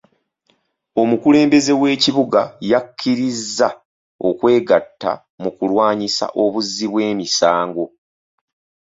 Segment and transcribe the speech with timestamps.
[1.01, 3.69] Omukulembeze w'ekibuga yakkirizza
[4.27, 7.85] okwegatta mu kulwanyisa obuzzi bw'emisango.